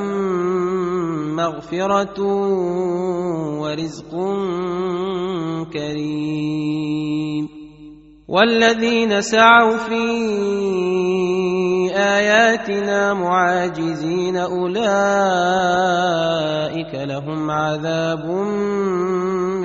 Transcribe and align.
مغفرة 1.36 2.22
ورزق 3.62 4.12
كريم. 5.73 7.48
والذين 8.28 9.22
سعوا 9.22 9.78
في 9.78 10.03
آياتنا 11.96 13.14
معاجزين 13.14 14.38
أولئك 14.38 14.72
لهم 16.96 17.52
عذاب 17.52 18.25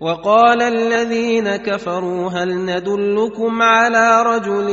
وقال 0.00 0.62
الذين 0.62 1.56
كفروا 1.56 2.28
هل 2.30 2.64
ندلكم 2.64 3.62
على 3.62 4.22
رجل 4.22 4.68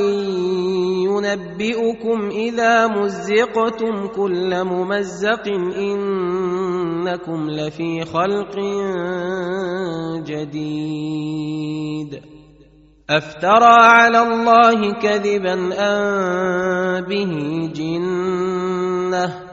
ينبئكم 1.07 2.29
إذا 2.29 2.87
مزقتم 2.87 4.07
كل 4.07 4.63
ممزق 4.63 5.47
إنكم 5.77 7.49
لفي 7.49 8.05
خلق 8.05 8.59
جديد 10.27 12.21
أفترى 13.09 13.77
على 13.79 14.21
الله 14.21 14.93
كذبا 14.93 15.53
أم 15.79 17.01
به 17.01 17.33
جنة 17.75 19.52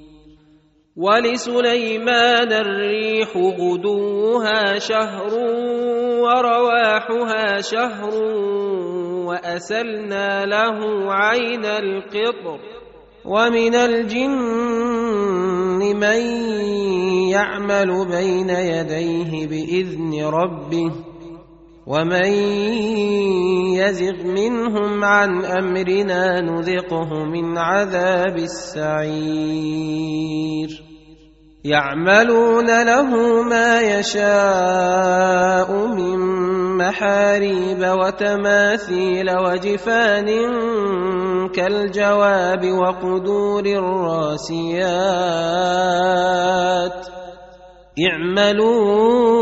ولسليمان 0.97 2.53
الريح 2.53 3.37
غدوها 3.37 4.79
شهر 4.79 5.33
ورواحها 6.19 7.61
شهر 7.61 8.13
وأسلنا 9.25 10.45
له 10.45 10.79
عين 11.13 11.65
القطر 11.65 12.59
ومن 13.25 13.75
الجن 13.75 14.31
من 15.79 16.21
يعمل 17.29 18.07
بين 18.07 18.49
يديه 18.49 19.47
بإذن 19.47 20.25
ربه 20.25 21.10
ومن 21.87 22.33
يزغ 23.73 24.23
منهم 24.23 25.03
عن 25.03 25.45
امرنا 25.45 26.41
نذقه 26.41 27.23
من 27.25 27.57
عذاب 27.57 28.37
السعير 28.37 29.91
يعملون 31.65 32.83
له 32.85 33.41
ما 33.43 33.81
يشاء 33.81 35.71
من 35.87 36.17
محاريب 36.77 37.79
وتماثيل 37.79 39.37
وجفان 39.37 40.27
كالجواب 41.51 42.65
وقدور 42.65 43.65
الراسيات 43.65 44.91
اعملوا 48.09 49.41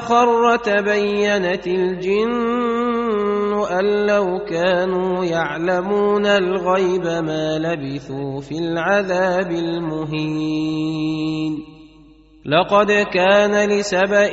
خر 0.00 0.56
تبينت 0.56 1.66
الجن 1.66 2.88
أن 3.70 4.06
لو 4.06 4.38
كانوا 4.38 5.24
يعلمون 5.24 6.26
الغيب 6.26 7.04
ما 7.04 7.58
لبثوا 7.58 8.40
في 8.40 8.58
العذاب 8.58 9.50
المهين 9.50 10.98
لقد 12.46 12.92
كان 12.92 13.68
لسبإ 13.68 14.30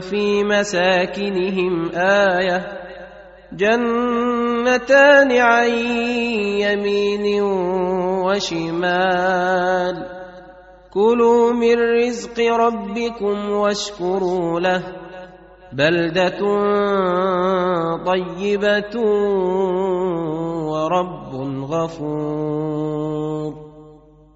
في 0.00 0.44
مساكنهم 0.44 1.90
آية 1.94 2.78
جنتان 3.52 5.32
عن 5.32 5.68
يمين 6.58 7.42
وشمال 8.24 10.17
كلوا 10.94 11.52
من 11.52 11.74
رزق 11.74 12.40
ربكم 12.40 13.50
واشكروا 13.50 14.60
له. 14.60 14.82
بلدة 15.72 16.38
طيبة 18.06 19.00
ورب 20.70 21.34
غفور. 21.64 23.67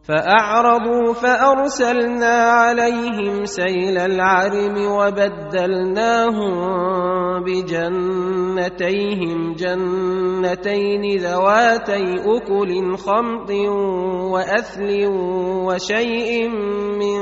فأعرضوا 0.09 1.13
فأرسلنا 1.13 2.35
عليهم 2.35 3.45
سيل 3.45 3.99
العرم 3.99 4.87
وبدلناهم 4.87 6.55
بجنتيهم 7.45 9.55
جنتين 9.55 11.19
ذواتي 11.19 12.15
أكل 12.27 12.97
خمط 12.97 13.51
وأثل 14.33 15.07
وشيء 15.67 16.49
من 16.99 17.21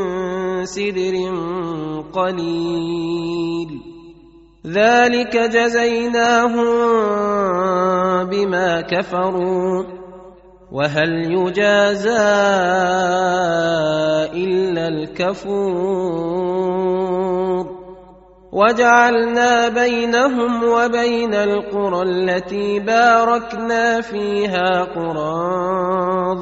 سدر 0.65 1.15
قليل. 2.13 3.81
ذلك 4.67 5.37
جزيناهم 5.37 6.67
بما 8.25 8.81
كفروا. 8.81 10.00
وهل 10.73 11.11
يجازى 11.33 12.11
إلا 14.35 14.89
الكفور 14.89 16.61
وجعلنا 18.53 19.69
بينهم 19.69 20.65
وبين 20.65 21.35
القرى 21.35 22.03
التي 22.03 22.79
باركنا 22.79 24.01
فيها 24.01 24.85
قرى 24.95 25.61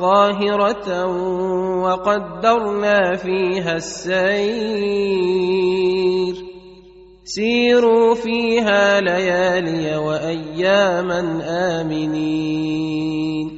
ظاهرة 0.01 1.07
وقدرنا 1.83 3.17
فيها 3.17 3.73
السير. 3.77 5.09
سيروا 7.25 8.15
فيها 8.15 9.01
ليالي 9.01 9.97
وأياما 9.97 11.21
آمنين. 11.81 13.58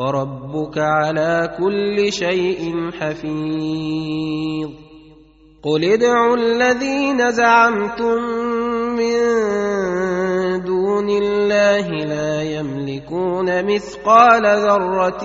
وربك 0.00 0.78
على 0.78 1.56
كل 1.58 2.12
شيء 2.12 2.90
حفيظ. 3.00 4.70
قل 5.62 5.84
ادعوا 5.84 6.36
الذين 6.36 7.30
زعمتم 7.30 8.18
من 8.96 9.20
دون 10.64 11.08
الله 11.10 11.88
لا 11.88 12.42
يملكون 12.42 13.74
مثقال 13.74 14.42
ذرة 14.42 15.24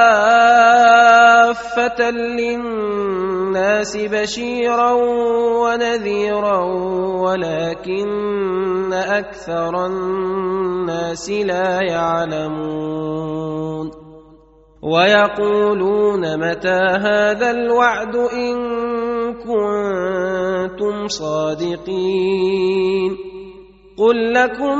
للناس 2.39 3.97
بشيرا 3.97 4.91
ونذيرا 5.61 6.65
ولكن 7.21 8.93
أكثر 8.93 9.85
الناس 9.85 11.29
لا 11.29 11.79
يعلمون 11.89 13.51
ويقولون 14.81 16.37
متى 16.37 16.79
هذا 16.99 17.51
الوعد 17.51 18.15
ان 18.15 18.55
كنتم 19.33 21.07
صادقين 21.07 22.51
قل 23.97 24.33
لكم 24.33 24.79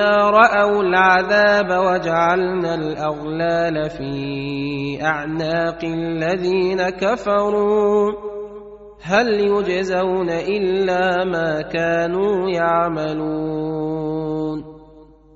راوا 0.00 0.82
العذاب 0.82 1.70
وجعلنا 1.70 2.74
الاغلال 2.74 3.90
في 3.90 4.98
اعناق 5.02 5.84
الذين 5.84 6.88
كفروا 6.90 8.12
هل 9.02 9.28
يجزون 9.28 10.30
الا 10.30 11.24
ما 11.24 11.62
كانوا 11.62 12.50
يعملون 12.50 14.04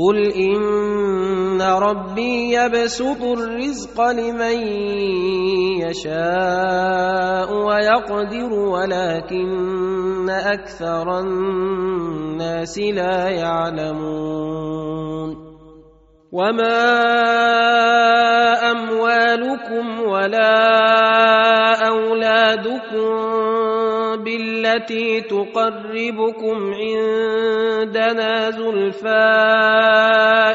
قل 0.00 0.32
ان 0.32 1.60
ربي 1.62 2.52
يبسط 2.56 3.22
الرزق 3.22 4.00
لمن 4.00 4.56
يشاء 5.84 7.52
ويقدر 7.52 8.52
ولكن 8.52 10.30
أكثر 10.30 11.18
الناس 11.20 12.78
لا 12.78 13.28
يعلمون. 13.28 14.70
وما 16.32 16.80
اموالكم 18.70 20.00
ولا 20.00 20.56
اولادكم 21.88 23.39
بالتي 24.40 25.20
تقربكم 25.20 26.56
عندنا 26.80 28.50
زلفى 28.50 29.28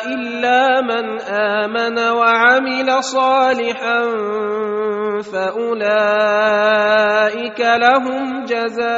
إلا 0.05 0.81
من 0.81 1.19
آمن 1.29 1.99
وعمل 1.99 3.03
صالحا 3.03 4.01
فأولئك 5.33 5.99
لهم 7.59 8.43
جزاء 8.43 8.95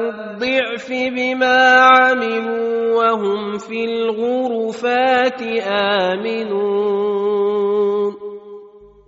الضعف 0.00 0.88
بما 0.90 1.80
عملوا 1.80 2.68
وهم 2.96 3.58
في 3.58 3.84
الغرفات 3.84 5.42
آمنون. 5.68 6.97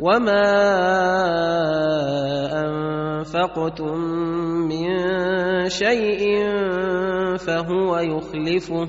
وما 0.00 0.44
انفقتم 2.66 3.98
من 4.68 4.88
شيء 5.68 6.22
فهو 7.38 7.98
يخلفه 7.98 8.88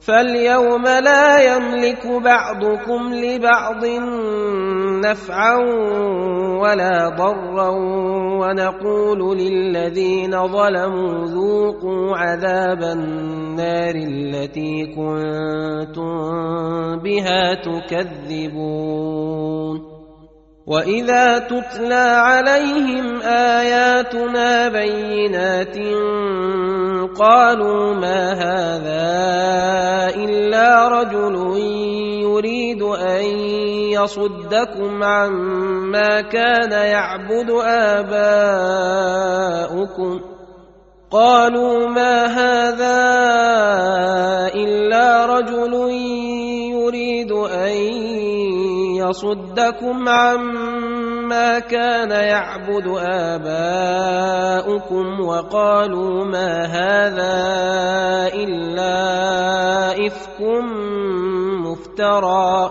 فاليوم 0.00 0.84
لا 0.84 1.40
يملك 1.40 2.06
بعضكم 2.06 3.14
لبعض 3.14 3.84
نفعا 5.04 5.56
ولا 6.60 7.08
ضرا 7.08 7.68
ونقول 8.40 9.38
للذين 9.38 10.46
ظلموا 10.46 11.26
ذوقوا 11.26 12.16
عذاب 12.16 12.82
النار 12.82 13.94
التي 13.94 14.86
كنتم 14.86 16.18
بها 16.98 17.54
تكذبون 17.54 19.08
وإذا 20.66 21.38
تتلى 21.38 21.94
عليهم 21.94 23.22
آياتنا 23.22 24.68
بينات 24.68 25.76
قالوا 27.18 27.94
ما 27.94 28.32
هذا 28.32 29.37
رجل 31.00 31.58
يريد 32.22 32.82
أن 32.82 33.24
يصدكم 33.92 35.02
عما 35.02 36.20
كان 36.20 36.72
يعبد 36.72 37.50
آباؤكم. 37.96 38.60
قالوا 41.10 41.86
ما 41.88 42.26
هذا 42.26 42.98
إلا 44.54 45.26
رجل 45.26 45.74
يريد 46.72 47.32
أن 47.32 47.76
يصدكم 48.96 50.08
عما 50.08 50.77
كان 51.58 52.10
يعبد 52.10 52.86
آباؤكم 53.36 55.06
وقالوا 55.20 56.24
ما 56.24 56.64
هذا 56.64 57.36
إلا 58.34 60.06
إفك 60.06 60.40
مفترى. 61.64 62.70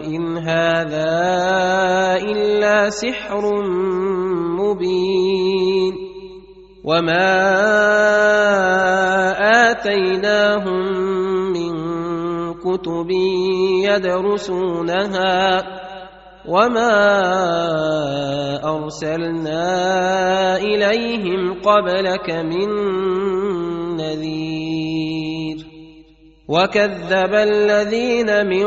إن 0.00 0.38
هذا 0.38 1.12
إلا 2.24 2.90
سحر 2.90 3.44
مبين. 4.58 5.83
وما 6.84 7.30
اتيناهم 9.70 10.82
من 11.52 11.72
كتب 12.54 13.10
يدرسونها 13.84 15.62
وما 16.48 16.94
ارسلنا 18.64 19.66
اليهم 20.56 21.60
قبلك 21.60 22.30
من 22.30 22.68
نذير 23.96 25.56
وكذب 26.48 27.34
الذين 27.34 28.46
من 28.46 28.66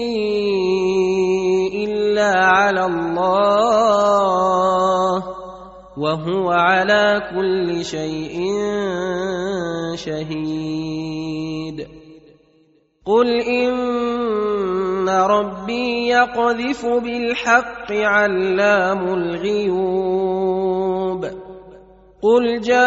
على 2.21 2.85
الله 2.85 3.61
وهو 5.97 6.51
على 6.51 7.21
كل 7.35 7.85
شيء 7.85 8.41
شهيد. 9.95 11.87
قل 13.05 13.41
إن 13.41 15.09
ربي 15.09 16.07
يقذف 16.07 16.85
بالحق 16.85 17.91
علام 17.91 19.13
الغيوب. 19.13 20.61
قل 22.21 22.61
جاء 22.61 22.81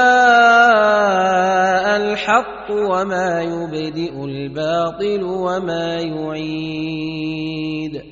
الحق 1.97 2.71
وما 2.71 3.43
يبدئ 3.43 4.25
الباطل 4.25 5.23
وما 5.23 6.01
يعيد. 6.01 8.03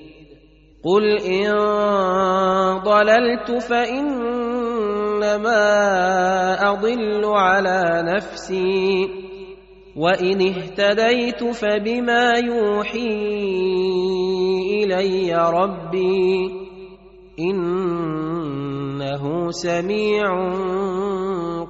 قل 0.85 1.05
ان 1.23 1.53
ضللت 2.83 3.51
فانما 3.63 4.33
اضل 6.71 7.25
على 7.25 8.03
نفسي 8.17 9.09
وان 9.97 10.41
اهتديت 10.49 11.45
فبما 11.45 12.33
يوحي 12.39 13.09
الي 14.85 15.35
ربي 15.35 16.51
انه 17.39 19.23
سميع 19.51 20.27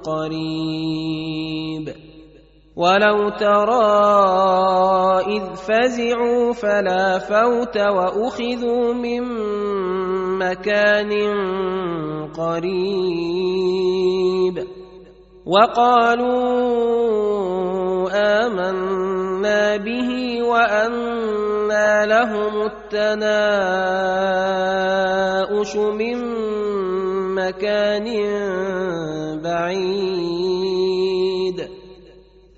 قريب 0.03 1.85
ولو 2.75 3.29
ترى 3.29 3.85
اذ 5.29 5.55
فزعوا 5.55 6.53
فلا 6.53 7.19
فوت 7.19 7.77
واخذوا 7.77 8.93
من 8.93 9.21
مكان 10.37 11.11
قريب 12.33 13.43
وقالوا 15.45 16.33
امنا 18.13 19.77
به 19.77 20.41
وانى 20.43 22.05
لهم 22.05 22.61
التناؤش 22.65 23.35
من 25.75 26.17
مكان 27.35 28.07
بعيد 29.43 30.62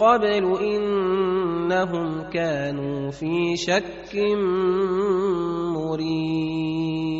قبل 0.00 0.58
إنهم 0.64 2.30
كانوا 2.30 3.10
في 3.10 3.56
شك 3.56 4.14
مريب. 5.76 7.10